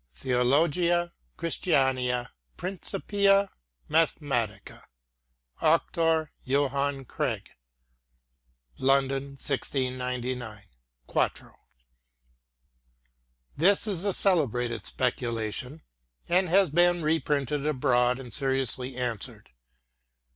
[0.17, 3.51] Theologiæ Christianæ Principia
[3.87, 4.81] Mathematica.
[5.61, 7.51] Auctore Johanne Craig.
[8.79, 10.63] London, 1699,
[11.07, 11.53] 4to.
[13.55, 15.83] This is a celebrated speculation,
[16.27, 19.51] and has been reprinted abroad, and seriously answered.